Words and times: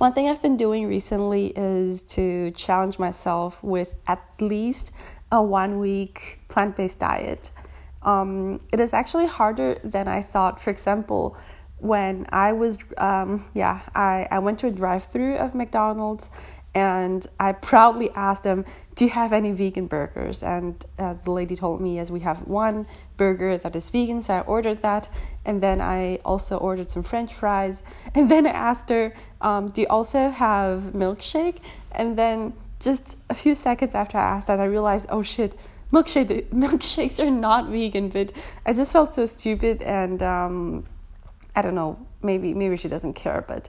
one 0.00 0.14
thing 0.14 0.30
I've 0.30 0.40
been 0.40 0.56
doing 0.56 0.88
recently 0.88 1.48
is 1.48 2.02
to 2.14 2.52
challenge 2.52 2.98
myself 2.98 3.62
with 3.62 3.96
at 4.06 4.22
least 4.40 4.92
a 5.30 5.42
one 5.42 5.78
week 5.78 6.40
plant 6.48 6.74
based 6.74 7.00
diet. 7.00 7.50
Um, 8.02 8.60
it 8.72 8.80
is 8.80 8.94
actually 8.94 9.26
harder 9.26 9.78
than 9.84 10.08
I 10.08 10.22
thought. 10.22 10.58
For 10.58 10.70
example, 10.70 11.36
when 11.80 12.26
I 12.30 12.52
was, 12.52 12.78
um, 12.98 13.44
yeah, 13.54 13.80
I, 13.94 14.28
I 14.30 14.38
went 14.38 14.58
to 14.60 14.66
a 14.66 14.70
drive 14.70 15.04
through 15.04 15.36
of 15.36 15.54
McDonald's 15.54 16.30
and 16.74 17.26
I 17.38 17.52
proudly 17.70 18.10
asked 18.14 18.44
them, 18.44 18.64
Do 18.94 19.04
you 19.06 19.10
have 19.10 19.32
any 19.32 19.52
vegan 19.52 19.86
burgers? 19.86 20.42
And 20.42 20.84
uh, 20.98 21.14
the 21.24 21.30
lady 21.30 21.56
told 21.56 21.80
me, 21.80 21.96
Yes, 21.96 22.10
we 22.10 22.20
have 22.20 22.46
one 22.46 22.86
burger 23.16 23.56
that 23.58 23.74
is 23.74 23.90
vegan. 23.90 24.22
So 24.22 24.34
I 24.34 24.40
ordered 24.40 24.82
that. 24.82 25.08
And 25.44 25.62
then 25.62 25.80
I 25.80 26.16
also 26.24 26.56
ordered 26.58 26.90
some 26.90 27.02
french 27.02 27.34
fries. 27.34 27.82
And 28.14 28.30
then 28.30 28.46
I 28.46 28.50
asked 28.50 28.90
her, 28.90 29.14
um, 29.40 29.68
Do 29.68 29.82
you 29.82 29.88
also 29.88 30.30
have 30.30 30.92
milkshake? 30.92 31.58
And 31.92 32.16
then 32.16 32.52
just 32.78 33.18
a 33.28 33.34
few 33.34 33.54
seconds 33.54 33.94
after 33.94 34.16
I 34.16 34.22
asked 34.22 34.46
that, 34.46 34.60
I 34.60 34.64
realized, 34.64 35.06
Oh 35.10 35.22
shit, 35.22 35.56
milkshake, 35.92 36.48
milkshakes 36.50 37.18
are 37.18 37.30
not 37.30 37.68
vegan. 37.68 38.10
But 38.10 38.32
I 38.66 38.74
just 38.74 38.92
felt 38.92 39.12
so 39.12 39.26
stupid. 39.26 39.82
And 39.82 40.22
um, 40.22 40.84
I 41.54 41.62
don't 41.62 41.74
know, 41.74 41.98
maybe, 42.22 42.54
maybe 42.54 42.76
she 42.76 42.88
doesn't 42.88 43.14
care. 43.14 43.44
But 43.46 43.68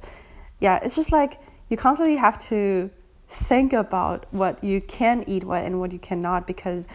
yeah, 0.60 0.80
it's 0.84 0.96
just 0.96 1.12
like, 1.12 1.40
you 1.70 1.78
constantly 1.78 2.18
have 2.18 2.38
to 2.50 2.92
think 3.32 3.72
about 3.72 4.26
what 4.32 4.62
you 4.62 4.82
can 4.82 5.24
eat 5.26 5.46
what 5.46 5.64
and 5.64 5.80
what 5.80 5.94
you 5.94 6.00
cannot 6.00 6.46
because 6.46 6.86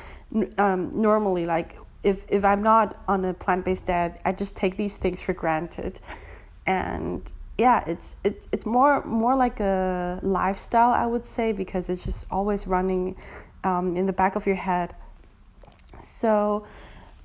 um, 0.58 0.90
normally 1.00 1.46
like 1.46 1.76
if 2.02 2.26
if 2.28 2.44
I'm 2.44 2.62
not 2.62 3.02
on 3.08 3.24
a 3.24 3.32
plant-based 3.32 3.86
diet 3.86 4.20
I 4.22 4.32
just 4.32 4.54
take 4.54 4.76
these 4.76 4.98
things 4.98 5.22
for 5.22 5.32
granted 5.32 5.98
and 6.66 7.32
yeah 7.56 7.82
it's 7.86 8.16
it's 8.22 8.48
it's 8.52 8.66
more 8.66 9.02
more 9.06 9.34
like 9.34 9.60
a 9.60 10.20
lifestyle 10.22 10.90
I 10.90 11.06
would 11.06 11.24
say 11.24 11.52
because 11.52 11.88
it's 11.88 12.04
just 12.04 12.26
always 12.30 12.66
running 12.66 13.16
um, 13.64 13.96
in 13.96 14.04
the 14.04 14.12
back 14.12 14.36
of 14.36 14.46
your 14.46 14.56
head 14.56 14.94
so 16.02 16.66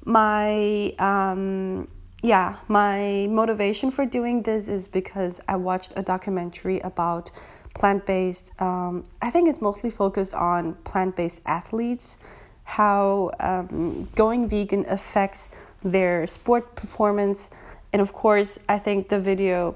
my 0.06 0.96
um, 1.00 1.90
yeah, 2.22 2.58
my 2.68 3.28
motivation 3.30 3.92
for 3.92 4.06
doing 4.06 4.44
this 4.44 4.68
is 4.68 4.88
because 4.88 5.42
I 5.48 5.56
watched 5.56 5.94
a 5.98 6.04
documentary 6.04 6.80
about 6.82 7.32
plant 7.74 8.06
based, 8.06 8.60
um, 8.62 9.04
I 9.22 9.30
think 9.30 9.50
it's 9.50 9.62
mostly 9.62 9.90
focused 9.90 10.34
on 10.34 10.76
plant 10.84 11.16
based 11.16 11.42
athletes, 11.46 12.20
how 12.64 13.32
um, 13.40 14.08
going 14.16 14.48
vegan 14.48 14.86
affects 14.88 15.50
their 15.84 16.28
sport 16.28 16.76
performance. 16.76 17.50
And 17.92 18.02
of 18.02 18.14
course, 18.14 18.60
I 18.70 18.78
think 18.78 19.10
the 19.10 19.20
video 19.20 19.76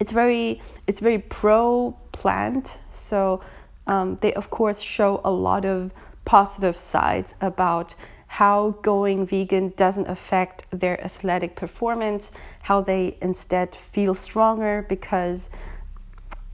it's 0.00 0.12
very 0.12 0.60
it's 0.86 1.00
very 1.00 1.18
pro 1.18 1.96
plant 2.12 2.78
so 2.92 3.40
um, 3.86 4.16
they 4.16 4.32
of 4.34 4.50
course 4.50 4.80
show 4.80 5.20
a 5.24 5.30
lot 5.30 5.64
of 5.64 5.92
positive 6.24 6.76
sides 6.76 7.34
about 7.40 7.94
how 8.28 8.76
going 8.82 9.26
vegan 9.26 9.72
doesn't 9.76 10.06
affect 10.06 10.64
their 10.70 11.02
athletic 11.02 11.56
performance, 11.56 12.30
how 12.62 12.80
they 12.80 13.16
instead 13.20 13.74
feel 13.74 14.14
stronger 14.14 14.86
because 14.88 15.50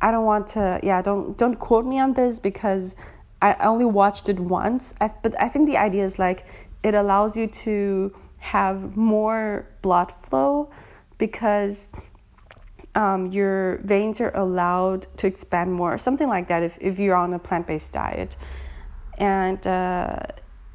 I 0.01 0.11
don't 0.11 0.25
want 0.25 0.47
to 0.49 0.81
yeah, 0.83 1.03
don't 1.03 1.37
don't 1.37 1.57
quote 1.57 1.85
me 1.85 2.01
on 2.01 2.15
this 2.15 2.39
because 2.39 2.95
I 3.43 3.55
only 3.61 3.85
watched 3.85 4.29
it 4.29 4.41
once. 4.41 4.95
I, 5.01 5.11
but 5.23 5.41
I 5.41 5.49
think 5.49 5.67
the 5.67 5.77
idea 5.77 6.05
is 6.05 6.19
like 6.19 6.47
it 6.83 6.95
allows 6.95 7.37
you 7.37 7.47
to 7.47 8.15
have 8.39 8.97
more 8.97 9.67
blood 9.83 10.13
flow 10.13 10.71
because 11.19 11.89
um, 12.95 13.33
your 13.33 13.79
veins 13.79 14.21
are 14.21 14.35
allowed 14.37 15.07
to 15.17 15.27
expand 15.27 15.73
more, 15.73 15.99
something 15.99 16.29
like 16.29 16.49
that, 16.49 16.63
if, 16.63 16.79
if 16.81 16.99
you're 16.99 17.17
on 17.17 17.33
a 17.33 17.39
plant 17.39 17.67
based 17.67 17.93
diet. 17.93 18.37
And 19.19 19.67
uh, 19.67 20.21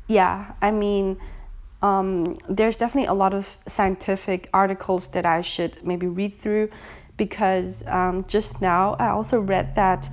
yeah, 0.10 0.54
I 0.60 0.72
mean, 0.72 1.18
um, 1.84 2.36
there's 2.50 2.76
definitely 2.76 3.08
a 3.08 3.14
lot 3.14 3.34
of 3.34 3.56
scientific 3.68 4.50
articles 4.52 5.10
that 5.10 5.26
I 5.26 5.42
should 5.42 5.78
maybe 5.86 6.08
read 6.08 6.36
through 6.36 6.72
because 7.16 7.86
um, 7.86 8.26
just 8.28 8.60
now 8.60 8.96
I 9.00 9.10
also 9.10 9.40
read 9.40 9.76
that 9.76 10.10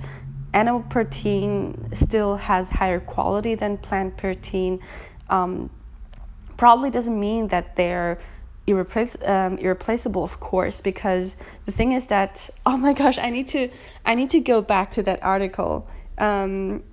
animal 0.53 0.81
protein 0.81 1.89
still 1.93 2.35
has 2.35 2.69
higher 2.69 2.99
quality 2.99 3.55
than 3.55 3.77
plant 3.77 4.17
protein. 4.17 4.81
Um, 5.29 5.71
probably 6.57 6.91
doesn't 6.91 7.19
mean 7.19 7.47
that 7.47 7.75
they're 7.75 8.19
irreplace- 8.67 9.17
um, 9.25 9.57
irreplaceable, 9.57 10.23
of 10.23 10.39
course, 10.39 10.79
because 10.79 11.37
the 11.65 11.71
thing 11.71 11.93
is 11.93 12.05
that 12.05 12.51
oh 12.67 12.77
my 12.77 12.93
gosh, 12.93 13.17
I 13.17 13.31
need 13.31 13.47
to 13.47 13.69
I 14.05 14.13
need 14.13 14.29
to 14.29 14.41
go 14.41 14.61
back 14.61 14.91
to 14.91 15.03
that 15.03 15.23
article. 15.23 15.87
Um, 16.19 16.83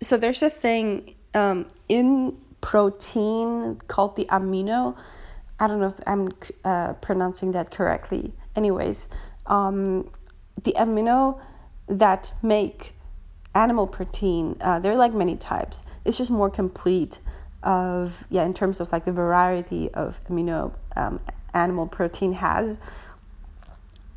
so 0.00 0.16
there's 0.16 0.42
a 0.42 0.50
thing 0.50 1.15
um, 1.36 1.68
in 1.88 2.36
protein 2.60 3.76
called 3.86 4.16
the 4.16 4.24
amino. 4.26 4.96
I 5.60 5.68
don't 5.68 5.80
know 5.80 5.88
if 5.88 6.00
I'm 6.06 6.30
uh, 6.64 6.94
pronouncing 6.94 7.52
that 7.52 7.70
correctly. 7.70 8.32
Anyways, 8.56 9.08
um, 9.46 10.10
the 10.64 10.74
amino 10.78 11.38
that 11.88 12.32
make 12.42 12.94
animal 13.54 13.86
protein, 13.86 14.56
uh, 14.60 14.78
there 14.80 14.92
are 14.92 14.96
like 14.96 15.14
many 15.14 15.36
types. 15.36 15.84
It's 16.04 16.18
just 16.18 16.30
more 16.30 16.50
complete 16.50 17.20
of 17.62 18.24
yeah 18.30 18.44
in 18.44 18.54
terms 18.54 18.80
of 18.80 18.92
like 18.92 19.04
the 19.04 19.12
variety 19.12 19.90
of 19.94 20.20
amino 20.24 20.74
um, 20.96 21.20
animal 21.54 21.86
protein 21.86 22.32
has, 22.32 22.80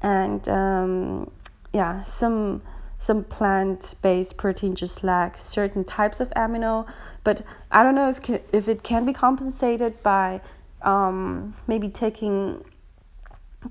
and 0.02 0.48
um, 0.50 1.32
yeah 1.74 2.04
some 2.04 2.62
some 3.00 3.24
plant 3.24 3.96
based 4.02 4.36
protein 4.36 4.76
just 4.76 5.04
lack 5.04 5.38
certain 5.38 5.86
types 5.86 6.20
of 6.20 6.30
amino, 6.32 6.86
but 7.24 7.42
I 7.72 7.82
don't 7.82 7.96
know 7.96 8.10
if, 8.10 8.30
if 8.54 8.68
it 8.68 8.84
can 8.84 9.06
be 9.06 9.14
compensated 9.14 10.04
by 10.04 10.42
um, 10.82 11.56
maybe 11.66 11.88
taking 11.88 12.64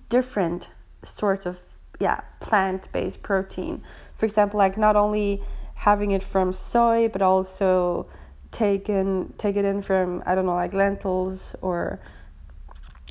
different 0.09 0.71
sorts 1.03 1.47
of 1.47 1.61
yeah 2.01 2.21
plant 2.41 2.89
based 2.93 3.23
protein. 3.23 3.83
For 4.17 4.25
example, 4.25 4.59
like 4.59 4.79
not 4.79 4.97
only 4.97 5.43
having 5.75 6.11
it 6.11 6.23
from 6.23 6.53
soy, 6.53 7.09
but 7.09 7.21
also 7.21 8.09
taken 8.51 9.35
take 9.37 9.57
it 9.57 9.67
in 9.67 9.83
from 9.83 10.23
I 10.25 10.35
don't 10.35 10.47
know 10.47 10.55
like 10.55 10.73
lentils 10.73 11.55
or 11.61 12.01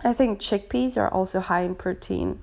I 0.03 0.13
think 0.13 0.39
chickpeas 0.39 0.97
are 0.97 1.09
also 1.09 1.39
high 1.41 1.61
in 1.61 1.75
protein. 1.75 2.41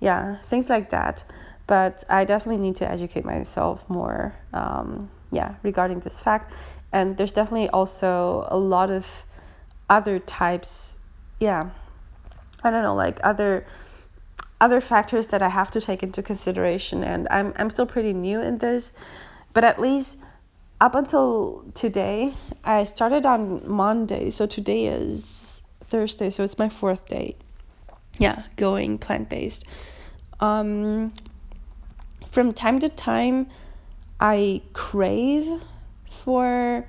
Yeah, 0.00 0.36
things 0.36 0.70
like 0.70 0.88
that 0.88 1.24
but 1.70 2.02
I 2.08 2.24
definitely 2.24 2.60
need 2.60 2.74
to 2.82 2.90
educate 2.90 3.24
myself 3.24 3.88
more, 3.88 4.34
um, 4.52 5.08
yeah, 5.30 5.54
regarding 5.62 6.00
this 6.00 6.18
fact. 6.18 6.52
And 6.90 7.16
there's 7.16 7.30
definitely 7.30 7.68
also 7.68 8.48
a 8.50 8.58
lot 8.58 8.90
of 8.90 9.06
other 9.88 10.18
types, 10.18 10.96
yeah, 11.38 11.70
I 12.64 12.70
don't 12.70 12.82
know, 12.82 12.96
like 12.96 13.20
other 13.22 13.64
other 14.60 14.80
factors 14.80 15.28
that 15.28 15.42
I 15.42 15.48
have 15.48 15.70
to 15.70 15.80
take 15.80 16.02
into 16.02 16.24
consideration. 16.24 17.04
And 17.04 17.28
I'm 17.30 17.52
I'm 17.54 17.70
still 17.70 17.86
pretty 17.86 18.14
new 18.14 18.40
in 18.42 18.58
this, 18.58 18.92
but 19.52 19.62
at 19.62 19.80
least 19.80 20.18
up 20.80 20.96
until 20.96 21.64
today, 21.74 22.34
I 22.64 22.82
started 22.82 23.24
on 23.24 23.62
Monday, 23.64 24.30
so 24.30 24.44
today 24.44 24.86
is 24.86 25.62
Thursday, 25.84 26.30
so 26.30 26.42
it's 26.42 26.58
my 26.58 26.68
fourth 26.68 27.06
day. 27.06 27.36
Yeah, 28.18 28.42
going 28.56 28.98
plant 28.98 29.28
based. 29.28 29.66
Um, 30.40 31.12
from 32.30 32.52
time 32.52 32.78
to 32.80 32.88
time 32.88 33.46
I 34.20 34.62
crave 34.72 35.60
for 36.08 36.86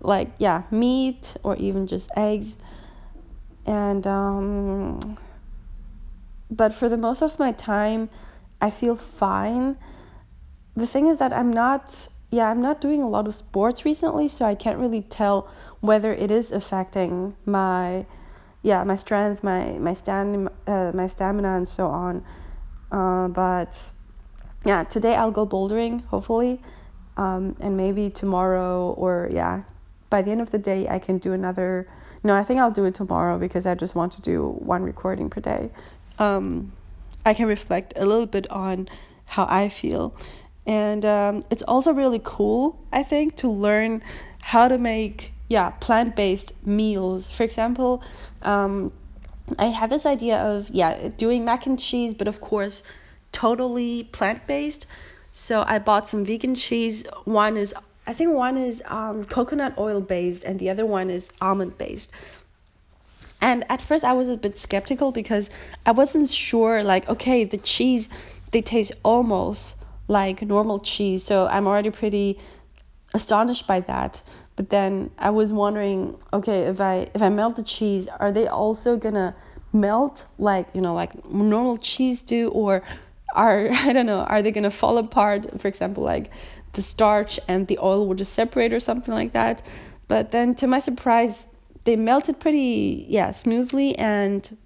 like 0.00 0.30
yeah 0.38 0.62
meat 0.70 1.36
or 1.42 1.56
even 1.56 1.86
just 1.86 2.10
eggs. 2.16 2.58
And 3.66 4.06
um 4.06 5.18
but 6.50 6.74
for 6.74 6.88
the 6.88 6.96
most 6.96 7.22
of 7.22 7.38
my 7.38 7.52
time 7.52 8.10
I 8.60 8.70
feel 8.70 8.96
fine. 8.96 9.76
The 10.76 10.86
thing 10.86 11.06
is 11.06 11.18
that 11.18 11.32
I'm 11.32 11.50
not 11.50 12.08
yeah 12.30 12.50
I'm 12.50 12.60
not 12.60 12.80
doing 12.80 13.02
a 13.02 13.08
lot 13.08 13.26
of 13.26 13.34
sports 13.34 13.84
recently 13.84 14.28
so 14.28 14.44
I 14.44 14.54
can't 14.54 14.78
really 14.78 15.02
tell 15.02 15.48
whether 15.80 16.12
it 16.12 16.30
is 16.30 16.52
affecting 16.52 17.36
my 17.46 18.06
yeah 18.62 18.84
my 18.84 18.96
strength 18.96 19.42
my 19.42 19.78
my 19.78 19.94
stamina 19.94 20.50
uh, 20.66 20.92
my 20.94 21.06
stamina 21.06 21.56
and 21.56 21.68
so 21.68 21.86
on. 21.86 22.24
Uh, 22.92 23.28
but 23.28 23.92
yeah, 24.64 24.84
today 24.84 25.14
I'll 25.14 25.30
go 25.30 25.46
bouldering, 25.46 26.04
hopefully. 26.06 26.60
Um, 27.16 27.56
and 27.60 27.76
maybe 27.76 28.10
tomorrow 28.10 28.92
or 28.92 29.28
yeah, 29.32 29.64
by 30.10 30.22
the 30.22 30.30
end 30.30 30.40
of 30.40 30.50
the 30.50 30.58
day, 30.58 30.88
I 30.88 30.98
can 30.98 31.18
do 31.18 31.32
another. 31.32 31.88
No, 32.22 32.34
I 32.34 32.42
think 32.42 32.60
I'll 32.60 32.70
do 32.70 32.84
it 32.84 32.94
tomorrow 32.94 33.38
because 33.38 33.66
I 33.66 33.74
just 33.74 33.94
want 33.94 34.12
to 34.12 34.22
do 34.22 34.48
one 34.58 34.82
recording 34.82 35.30
per 35.30 35.40
day. 35.40 35.70
Um, 36.18 36.72
I 37.24 37.34
can 37.34 37.46
reflect 37.46 37.94
a 37.96 38.04
little 38.04 38.26
bit 38.26 38.50
on 38.50 38.88
how 39.26 39.46
I 39.48 39.68
feel. 39.68 40.14
And 40.66 41.04
um, 41.04 41.44
it's 41.50 41.62
also 41.62 41.92
really 41.92 42.20
cool, 42.22 42.78
I 42.92 43.02
think, 43.02 43.36
to 43.36 43.48
learn 43.48 44.02
how 44.42 44.68
to 44.68 44.78
make 44.78 45.32
yeah 45.48 45.70
plant 45.70 46.16
based 46.16 46.52
meals. 46.66 47.30
For 47.30 47.42
example, 47.42 48.02
um, 48.42 48.92
I 49.58 49.66
had 49.66 49.90
this 49.90 50.06
idea 50.06 50.38
of 50.38 50.70
yeah 50.70 51.08
doing 51.16 51.44
mac 51.44 51.66
and 51.66 51.78
cheese, 51.78 52.14
but 52.14 52.28
of 52.28 52.40
course 52.40 52.82
totally 53.32 54.04
plant 54.04 54.46
based. 54.46 54.86
So 55.32 55.64
I 55.66 55.78
bought 55.78 56.08
some 56.08 56.24
vegan 56.24 56.54
cheese. 56.54 57.06
One 57.24 57.56
is 57.56 57.74
I 58.06 58.12
think 58.12 58.32
one 58.32 58.56
is 58.56 58.82
um, 58.86 59.24
coconut 59.24 59.74
oil 59.78 60.00
based 60.00 60.44
and 60.44 60.58
the 60.58 60.70
other 60.70 60.84
one 60.84 61.10
is 61.10 61.30
almond 61.40 61.78
based. 61.78 62.10
And 63.40 63.64
at 63.70 63.80
first 63.80 64.04
I 64.04 64.12
was 64.12 64.28
a 64.28 64.36
bit 64.36 64.58
skeptical 64.58 65.12
because 65.12 65.50
I 65.86 65.92
wasn't 65.92 66.28
sure 66.30 66.82
like 66.82 67.08
okay, 67.08 67.44
the 67.44 67.58
cheese 67.58 68.08
they 68.50 68.62
taste 68.62 68.92
almost 69.04 69.76
like 70.08 70.42
normal 70.42 70.80
cheese. 70.80 71.22
So 71.22 71.46
I'm 71.46 71.66
already 71.66 71.90
pretty 71.90 72.38
astonished 73.14 73.66
by 73.66 73.80
that. 73.80 74.22
But 74.56 74.70
then 74.70 75.10
I 75.18 75.30
was 75.30 75.52
wondering, 75.52 76.18
okay, 76.32 76.62
if 76.64 76.80
I 76.80 77.08
if 77.14 77.22
I 77.22 77.28
melt 77.28 77.56
the 77.56 77.62
cheese, 77.62 78.08
are 78.08 78.32
they 78.32 78.46
also 78.46 78.96
gonna 78.96 79.34
melt 79.72 80.26
like 80.36 80.68
you 80.74 80.80
know 80.80 80.94
like 80.94 81.24
normal 81.30 81.78
cheese 81.78 82.22
do, 82.22 82.48
or 82.48 82.82
are 83.34 83.68
I 83.70 83.92
don't 83.92 84.06
know, 84.06 84.20
are 84.20 84.42
they 84.42 84.50
gonna 84.50 84.70
fall 84.70 84.98
apart? 84.98 85.60
For 85.60 85.68
example, 85.68 86.02
like 86.02 86.30
the 86.72 86.82
starch 86.82 87.40
and 87.48 87.66
the 87.66 87.78
oil 87.78 88.06
will 88.06 88.14
just 88.14 88.32
separate 88.32 88.72
or 88.72 88.80
something 88.80 89.14
like 89.14 89.32
that. 89.32 89.62
But 90.08 90.32
then, 90.32 90.54
to 90.56 90.66
my 90.66 90.80
surprise, 90.80 91.46
they 91.84 91.96
melted 91.96 92.40
pretty 92.40 93.06
yeah 93.08 93.30
smoothly, 93.30 93.96
and 93.96 94.56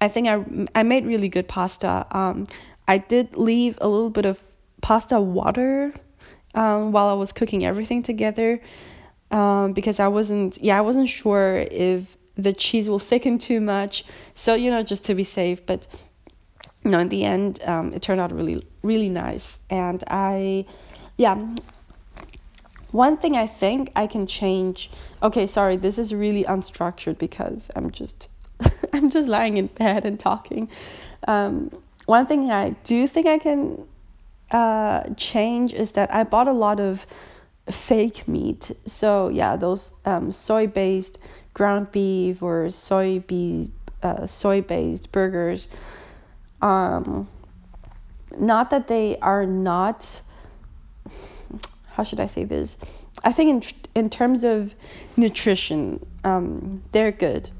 I 0.00 0.08
think 0.08 0.28
I 0.28 0.44
I 0.74 0.82
made 0.82 1.06
really 1.06 1.28
good 1.28 1.48
pasta. 1.48 2.06
Um, 2.10 2.46
I 2.88 2.98
did 2.98 3.36
leave 3.36 3.78
a 3.80 3.88
little 3.88 4.10
bit 4.10 4.26
of 4.26 4.40
pasta 4.80 5.20
water 5.20 5.92
um, 6.54 6.92
while 6.92 7.08
I 7.08 7.14
was 7.14 7.32
cooking 7.32 7.64
everything 7.64 8.02
together 8.02 8.60
um, 9.30 9.72
because 9.72 9.98
I 9.98 10.08
wasn't 10.08 10.58
yeah 10.58 10.78
I 10.78 10.82
wasn't 10.82 11.08
sure 11.08 11.66
if 11.70 12.16
the 12.36 12.52
cheese 12.52 12.88
will 12.88 12.98
thicken 12.98 13.38
too 13.38 13.60
much. 13.60 14.04
So 14.34 14.54
you 14.54 14.70
know 14.70 14.82
just 14.82 15.04
to 15.06 15.14
be 15.14 15.24
safe, 15.24 15.64
but 15.66 15.86
you 16.86 16.92
know 16.92 17.00
in 17.00 17.10
the 17.10 17.24
end 17.24 17.60
um, 17.64 17.92
it 17.92 18.00
turned 18.00 18.20
out 18.20 18.32
really 18.32 18.66
really 18.82 19.10
nice 19.10 19.58
and 19.68 20.02
I 20.08 20.64
yeah 21.18 21.36
one 22.96 23.18
thing 23.18 23.36
I 23.36 23.46
think 23.46 23.92
I 23.94 24.06
can 24.06 24.26
change. 24.26 24.90
Okay, 25.22 25.46
sorry, 25.46 25.76
this 25.76 25.98
is 25.98 26.14
really 26.14 26.44
unstructured 26.44 27.18
because 27.18 27.70
I'm 27.76 27.90
just 27.90 28.28
I'm 28.94 29.10
just 29.10 29.28
lying 29.28 29.58
in 29.58 29.66
bed 29.66 30.06
and 30.06 30.18
talking. 30.18 30.70
Um, 31.28 31.70
one 32.06 32.26
thing 32.26 32.50
I 32.50 32.70
do 32.84 33.06
think 33.06 33.26
I 33.26 33.38
can 33.38 33.86
uh, 34.50 35.02
change 35.16 35.74
is 35.74 35.92
that 35.92 36.14
I 36.14 36.24
bought 36.24 36.48
a 36.48 36.52
lot 36.52 36.80
of 36.80 37.06
fake 37.70 38.26
meat. 38.26 38.70
So 38.86 39.28
yeah, 39.28 39.56
those 39.56 39.92
um, 40.06 40.32
soy 40.32 40.66
based 40.66 41.18
ground 41.52 41.92
beef 41.92 42.42
or 42.42 42.70
soy 42.70 43.18
be 43.18 43.70
uh, 44.02 44.26
soy 44.26 44.62
based 44.62 45.12
burgers. 45.12 45.68
Um, 46.62 47.28
not 48.38 48.70
that 48.70 48.88
they 48.88 49.18
are 49.18 49.46
not. 49.46 50.22
How 51.92 52.04
should 52.04 52.20
I 52.20 52.26
say 52.26 52.44
this? 52.44 52.76
I 53.24 53.32
think 53.32 53.64
in 53.94 54.02
in 54.04 54.10
terms 54.10 54.44
of 54.44 54.74
nutrition, 55.16 56.04
um, 56.24 56.82
they're 56.92 57.12
good. 57.12 57.50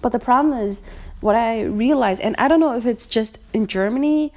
But 0.00 0.12
the 0.12 0.20
problem 0.20 0.58
is 0.58 0.82
what 1.20 1.34
I 1.34 1.62
realized, 1.62 2.20
and 2.20 2.36
I 2.38 2.46
don't 2.46 2.60
know 2.60 2.76
if 2.76 2.86
it's 2.86 3.06
just 3.06 3.38
in 3.52 3.66
Germany 3.66 4.32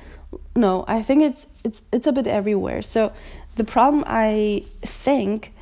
no 0.56 0.86
i 0.88 1.02
think 1.02 1.22
it's 1.22 1.48
it's 1.64 1.82
it's 1.92 2.08
a 2.08 2.12
bit 2.12 2.28
everywhere 2.28 2.82
so 2.82 3.12
the 3.56 3.64
problem 3.64 4.04
i 4.08 4.64
think 4.82 5.54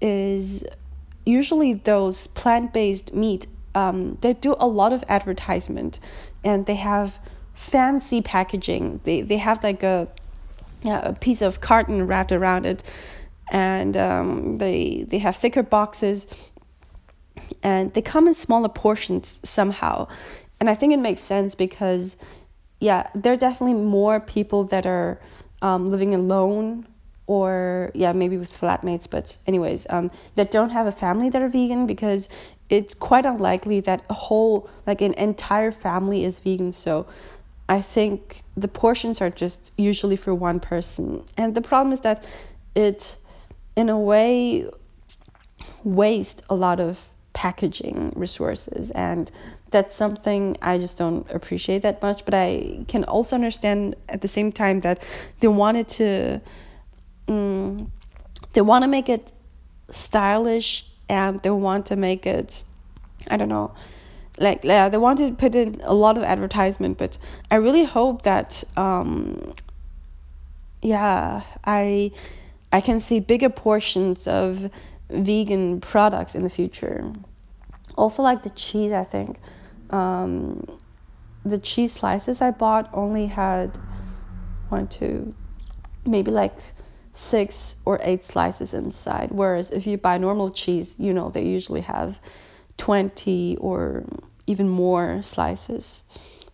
is 0.00 0.64
usually 1.24 1.74
those 1.74 2.26
plant-based 2.28 3.12
meat 3.14 3.46
um, 3.74 4.16
they 4.22 4.32
do 4.32 4.56
a 4.58 4.66
lot 4.66 4.92
of 4.92 5.04
advertisement 5.08 6.00
and 6.42 6.66
they 6.66 6.74
have 6.74 7.20
fancy 7.58 8.22
packaging. 8.22 9.00
They 9.02 9.20
they 9.20 9.36
have 9.36 9.62
like 9.64 9.82
a 9.82 10.08
yeah, 10.82 11.00
a 11.00 11.12
piece 11.12 11.42
of 11.42 11.60
carton 11.60 12.06
wrapped 12.06 12.32
around 12.32 12.64
it. 12.66 12.82
And 13.50 13.96
um, 13.96 14.58
they 14.58 15.04
they 15.08 15.18
have 15.18 15.36
thicker 15.36 15.62
boxes. 15.62 16.26
And 17.62 17.92
they 17.94 18.02
come 18.02 18.28
in 18.28 18.34
smaller 18.34 18.68
portions 18.68 19.40
somehow. 19.44 20.08
And 20.60 20.68
i 20.68 20.74
think 20.74 20.92
it 20.92 20.98
makes 20.98 21.20
sense 21.20 21.54
because 21.54 22.16
yeah, 22.80 23.08
there 23.14 23.32
are 23.32 23.36
definitely 23.36 23.80
more 23.82 24.20
people 24.20 24.64
that 24.64 24.86
are 24.86 25.20
um, 25.62 25.86
living 25.86 26.14
alone 26.14 26.86
or 27.26 27.90
yeah 27.94 28.12
maybe 28.12 28.36
with 28.36 28.52
flatmates. 28.60 29.10
But 29.10 29.36
anyways 29.46 29.86
um, 29.90 30.10
that 30.36 30.50
don't 30.52 30.70
have 30.70 30.86
a 30.86 30.92
family 30.92 31.28
that 31.30 31.42
are 31.42 31.48
vegan 31.48 31.86
because 31.86 32.28
it's 32.68 32.94
quite 32.94 33.24
unlikely 33.24 33.80
that 33.80 34.04
a 34.10 34.14
whole 34.14 34.68
like 34.86 35.00
an 35.00 35.14
entire 35.14 35.72
family 35.72 36.24
is 36.24 36.38
vegan. 36.38 36.70
So 36.72 37.06
i 37.68 37.80
think 37.80 38.42
the 38.56 38.68
portions 38.68 39.20
are 39.20 39.30
just 39.30 39.72
usually 39.76 40.16
for 40.16 40.34
one 40.34 40.60
person 40.60 41.22
and 41.36 41.54
the 41.54 41.60
problem 41.60 41.92
is 41.92 42.00
that 42.00 42.24
it 42.74 43.16
in 43.76 43.88
a 43.88 43.98
way 43.98 44.68
waste 45.84 46.42
a 46.48 46.54
lot 46.54 46.80
of 46.80 47.08
packaging 47.32 48.12
resources 48.16 48.90
and 48.92 49.30
that's 49.70 49.94
something 49.94 50.56
I 50.62 50.78
just 50.78 50.96
don't 50.96 51.28
appreciate 51.30 51.82
that 51.82 52.00
much. 52.02 52.24
But 52.24 52.34
I 52.34 52.84
can 52.88 53.04
also 53.04 53.36
understand 53.36 53.96
at 54.08 54.22
the 54.22 54.28
same 54.28 54.52
time 54.52 54.80
that 54.80 55.02
they 55.40 55.48
wanted 55.48 55.88
to, 55.88 56.40
um, 57.28 57.92
they 58.52 58.60
want 58.60 58.84
to 58.84 58.88
make 58.88 59.08
it 59.08 59.32
stylish 59.90 60.86
and 61.08 61.40
they 61.40 61.50
want 61.50 61.86
to 61.86 61.96
make 61.96 62.26
it, 62.26 62.64
I 63.28 63.36
don't 63.36 63.48
know, 63.48 63.74
like 64.40 64.64
yeah, 64.64 64.88
they 64.88 64.98
want 64.98 65.18
to 65.18 65.32
put 65.34 65.54
in 65.54 65.80
a 65.84 65.94
lot 65.94 66.16
of 66.16 66.24
advertisement. 66.24 66.98
But 66.98 67.18
I 67.50 67.56
really 67.56 67.84
hope 67.84 68.22
that, 68.22 68.64
um, 68.76 69.52
yeah, 70.82 71.42
I, 71.64 72.12
I 72.72 72.80
can 72.80 73.00
see 73.00 73.20
bigger 73.20 73.48
portions 73.48 74.26
of 74.26 74.70
vegan 75.10 75.80
products 75.80 76.34
in 76.34 76.42
the 76.42 76.50
future. 76.50 77.12
Also, 77.96 78.22
like 78.22 78.42
the 78.42 78.50
cheese, 78.50 78.92
I 78.92 79.04
think 79.04 79.38
um, 79.90 80.66
the 81.44 81.58
cheese 81.58 81.92
slices 81.92 82.40
I 82.40 82.50
bought 82.50 82.88
only 82.92 83.26
had 83.26 83.78
one, 84.68 84.86
two, 84.86 85.34
maybe 86.04 86.30
like 86.30 86.56
six 87.12 87.76
or 87.84 87.98
eight 88.02 88.24
slices 88.24 88.72
inside. 88.74 89.30
Whereas 89.32 89.70
if 89.70 89.86
you 89.86 89.98
buy 89.98 90.18
normal 90.18 90.50
cheese, 90.50 90.96
you 90.98 91.12
know, 91.12 91.30
they 91.30 91.44
usually 91.44 91.80
have 91.80 92.20
20 92.76 93.56
or 93.60 94.04
even 94.48 94.68
more 94.68 95.22
slices. 95.22 96.02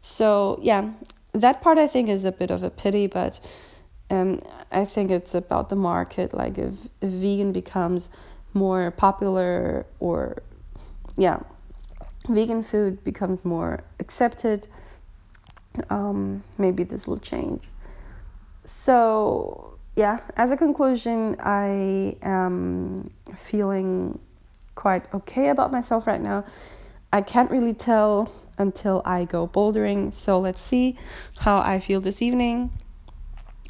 So, 0.02 0.58
yeah, 0.62 0.90
that 1.32 1.62
part 1.62 1.78
I 1.78 1.86
think 1.86 2.08
is 2.08 2.24
a 2.24 2.32
bit 2.32 2.50
of 2.50 2.62
a 2.62 2.70
pity, 2.70 3.06
but 3.06 3.40
um, 4.10 4.42
I 4.70 4.84
think 4.84 5.10
it's 5.10 5.34
about 5.34 5.68
the 5.68 5.76
market. 5.76 6.34
Like, 6.34 6.58
if, 6.58 6.74
if 7.00 7.10
vegan 7.10 7.52
becomes 7.52 8.10
more 8.52 8.90
popular 8.90 9.86
or, 10.00 10.42
yeah, 11.16 11.38
vegan 12.28 12.62
food 12.62 13.02
becomes 13.04 13.44
more 13.44 13.84
accepted, 14.00 14.66
um, 15.88 16.42
maybe 16.58 16.82
this 16.84 17.06
will 17.06 17.18
change. 17.18 17.62
So, 18.64 19.78
yeah, 19.96 20.20
as 20.36 20.50
a 20.50 20.56
conclusion, 20.56 21.36
I 21.40 22.16
am 22.22 23.10
feeling 23.36 24.18
quite 24.74 25.12
okay 25.14 25.50
about 25.50 25.70
myself 25.70 26.06
right 26.06 26.20
now. 26.20 26.44
I 27.14 27.22
can't 27.22 27.48
really 27.48 27.74
tell 27.74 28.28
until 28.58 29.00
I 29.04 29.24
go 29.24 29.46
bouldering, 29.46 30.12
so 30.12 30.40
let's 30.40 30.60
see 30.60 30.98
how 31.38 31.58
I 31.58 31.78
feel 31.78 32.00
this 32.00 32.20
evening. 32.20 32.72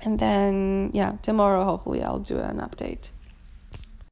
And 0.00 0.18
then, 0.18 0.90
yeah, 0.94 1.16
tomorrow 1.20 1.62
hopefully 1.62 2.02
I'll 2.02 2.20
do 2.20 2.38
an 2.38 2.56
update. 2.56 3.10